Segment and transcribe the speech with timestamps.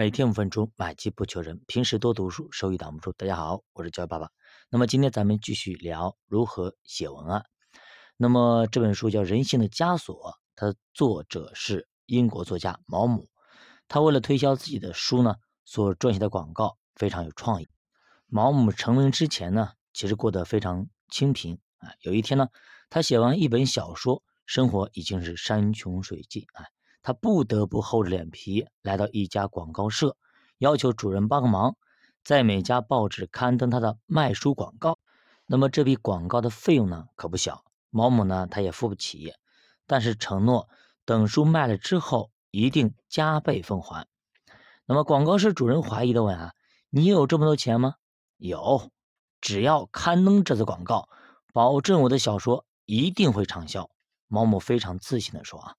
[0.00, 1.60] 每天五分钟，买机不求人。
[1.66, 3.12] 平时多读书，收益挡不住。
[3.12, 4.30] 大家好，我是教育爸爸。
[4.70, 7.44] 那么今天咱们继续聊如何写文案。
[8.16, 10.16] 那么这本书叫《人性的枷锁》，
[10.56, 13.28] 它的作者是英国作家毛姆。
[13.88, 15.34] 他为了推销自己的书呢，
[15.66, 17.68] 所撰写的广告非常有创意。
[18.26, 21.92] 毛姆成名之前呢，其实过得非常清贫啊。
[22.00, 22.48] 有一天呢，
[22.88, 26.64] 他写完一本小说，生活已经是山穷水尽啊。
[27.02, 30.16] 他不得不厚着脸皮来到一家广告社，
[30.58, 31.76] 要求主人帮个忙，
[32.22, 34.98] 在每家报纸刊登他的卖书广告。
[35.46, 37.64] 那么这笔广告的费用呢，可不小。
[37.88, 39.32] 毛姆呢，他也付不起，
[39.86, 40.68] 但是承诺
[41.04, 44.06] 等书卖了之后，一定加倍奉还。
[44.84, 46.52] 那么广告社主人怀疑的问啊
[46.90, 47.94] ：“你有这么多钱吗
[48.38, 48.90] ？”“有，
[49.40, 51.08] 只要刊登这则广告，
[51.52, 53.90] 保证我的小说一定会畅销。”
[54.28, 55.74] 毛姆非常自信地说：“啊。”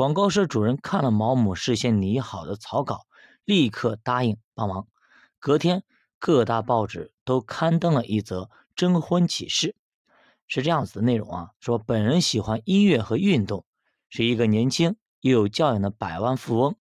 [0.00, 3.02] 广告社主人看了毛姆事先拟好的草稿，
[3.44, 4.88] 立刻答应帮忙。
[5.38, 5.84] 隔天，
[6.18, 9.76] 各大报纸都刊登了一则征婚启事，
[10.46, 13.66] 是这样子的内容啊：说本人喜欢音乐和运动，
[14.08, 16.76] 是一个年轻又有教养的百万富翁，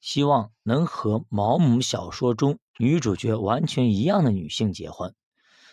[0.00, 5.12] 希望能和毛姆小说中女主角完全一样的女性结婚。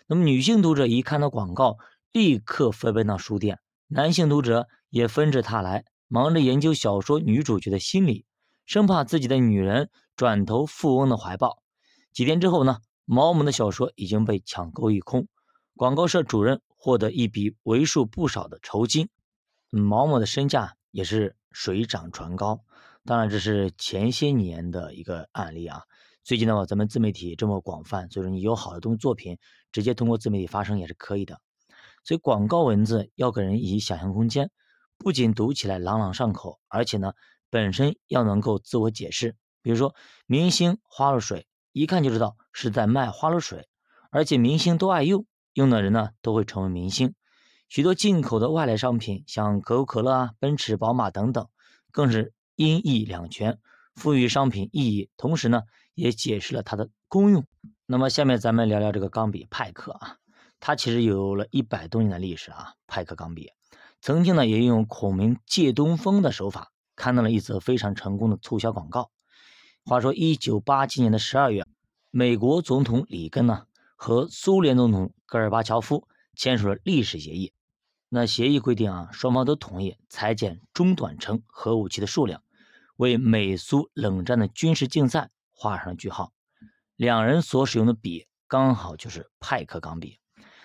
[0.08, 1.78] 那么，女性读者一看到广告，
[2.10, 5.84] 立刻飞奔到书店；男性读者也纷至沓来。
[6.12, 8.26] 忙着研究小说女主角的心理，
[8.66, 11.62] 生怕自己的女人转投富翁的怀抱。
[12.12, 15.28] 几天之后呢，毛姆的小说已经被抢购一空，
[15.76, 19.08] 广告社主任获得一笔为数不少的酬金，
[19.70, 22.64] 毛姆的身价也是水涨船高。
[23.04, 25.82] 当然，这是前些年的一个案例啊。
[26.24, 29.38] 最近的话，咱们自媒体这么广泛，所以说你有好的东作品，
[29.70, 31.40] 直接通过自媒体发声也是可以的。
[32.02, 34.50] 所以广告文字要给人以想象空间。
[35.02, 37.14] 不仅读起来朗朗上口，而且呢，
[37.48, 39.34] 本身要能够自我解释。
[39.62, 39.94] 比如说，
[40.26, 43.66] 明星花露水，一看就知道是在卖花露水，
[44.10, 47.14] 而且明星都爱用，用的人呢都会成为明星。
[47.70, 51.48] 许多进口的外来商品，像可口可乐啊、奔驰、宝马等等，
[51.90, 53.58] 更是音译两全，
[53.94, 55.62] 赋予商品意义，同时呢，
[55.94, 57.46] 也解释了它的功用。
[57.86, 60.18] 那么，下面咱们聊聊这个钢笔派克啊，
[60.60, 63.48] 它其实有了一百多年的历史啊，派克钢笔。
[64.02, 69.10] 曾经呢，也用孔明借东风的手法刊登了一则非常成功的促销广告。
[69.84, 71.66] 话说，一九八七年的十二月，
[72.10, 73.66] 美国总统里根呢
[73.96, 77.52] 和苏联总统戈尔巴乔夫签署了历史协议。
[78.08, 82.42] 那协议规定啊，双方都同意裁减中短程核武器的数量，
[82.96, 86.32] 为美苏冷战的军事竞赛画上了句号。
[86.96, 90.18] 两人所使用的笔刚好就是派克钢笔。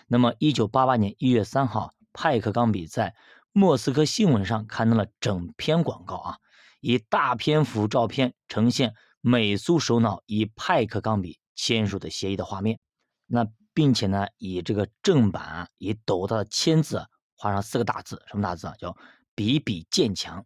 [0.07, 1.94] 那么，一九八八年一月三号。
[2.15, 3.13] 派克钢笔在
[3.51, 6.37] 莫斯科新闻上刊登了整篇广告啊，
[6.79, 12.79] 以大篇幅照片呈现美苏首脑以派克钢笔签署的协议的画面。
[13.27, 17.05] 那并且呢，以这个正版，以斗大的签字
[17.35, 18.73] 画上四个大字，什么大字啊？
[18.79, 18.95] 叫
[19.35, 20.45] “比比剑强”。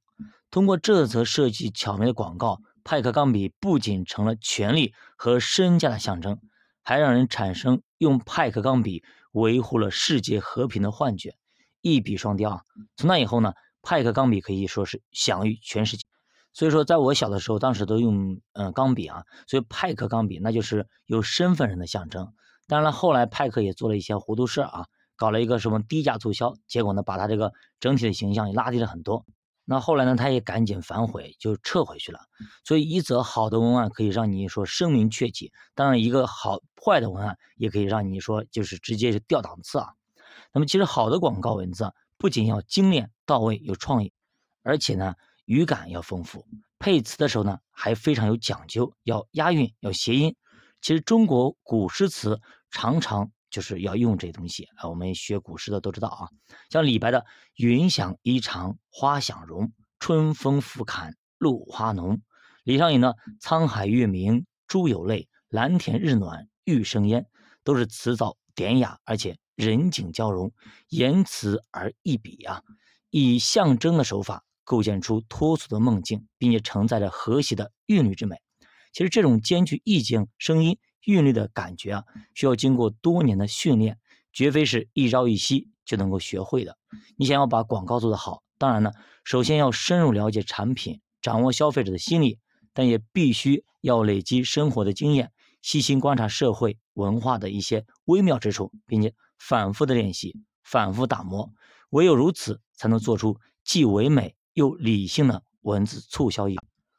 [0.49, 6.39] 通过这则设计巧妙的广告，派克钢笔不仅成了权力和身价的象征，
[6.81, 11.35] 还让人产生用派克钢笔维护了世界和平的幻觉。
[11.81, 12.61] 一笔双雕啊！
[12.95, 16.03] 从那以后呢，派克钢笔可以说是享誉全世界。
[16.51, 22.33] 所以说，在我小的时候，当时都用嗯钢笔啊，所以派克钢笔那就是有身份人的象征。
[22.67, 29.25] 当然了，后来派克也做了一些糊涂事啊，搞了一个什么低价促销，结果呢，把他这个整体的形象也拉低了很多。
[29.63, 32.19] 那后来呢，他也赶紧反悔，就撤回去了。
[32.65, 39.93] 所以，一则好的文案可以让你说声名鹊起，当然一个好坏的文案也可以让你说就是直接是掉档次啊。
[40.51, 44.11] 那么，其实好的广告文字不仅要精炼到位、有创意，
[44.63, 45.13] 而且呢
[45.45, 46.45] 语感要丰富，
[46.79, 50.35] 配词的时候呢还非常有讲究，要押韵、要谐音。
[50.81, 54.89] 其实中国古诗词常常就是要用这东西啊。
[54.89, 56.29] 我们学古诗的都知道啊，
[56.69, 62.21] 像李白的“云想衣裳花想容，春风拂槛露华浓”，
[62.65, 67.27] 李商隐呢“沧海月明珠有泪，蓝田日暖玉生烟”，
[67.63, 69.37] 都是词藻典雅，而且。
[69.59, 70.53] 人景交融，
[70.87, 72.63] 言辞而一笔啊，
[73.09, 78.37] 以象征的手法构建出脱俗的梦境，并且承载着和谐的韵律之美。
[78.93, 82.03] 其实这种兼具意境、声音、韵律的感觉啊，
[82.33, 83.99] 需要经过多年的训练，
[84.31, 86.77] 绝非是一朝一夕就能够学会的。
[87.17, 88.93] 你想要把广告做得好，当然呢，
[89.25, 92.39] 首先要深入了解产品，掌握消费者的心理，
[92.73, 99.13] 但也必须要累积生活的经验，细心观察社会文化的一些微妙之处，并且。
[99.39, 101.51] 反复的练习，反复打磨，
[101.89, 106.57] 唯有如此，才能做出既唯美又理性的文字促销意。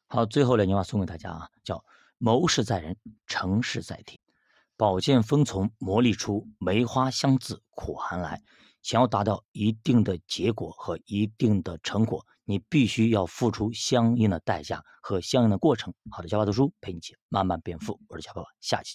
[0.09, 1.85] 好，最后两句话送给大家啊，叫
[2.19, 2.97] 谋事在人，
[3.27, 4.19] 成事在天。
[4.77, 8.43] 宝剑锋从磨砺出，梅花香自苦寒来。
[8.83, 15.93] 想要达到一定的结果和一定的成果，你必须要付出相应的代价和相应的过程。
[16.11, 18.01] 好的，小宝读书陪你一起慢慢变富。
[18.09, 18.89] 我是小宝，下期。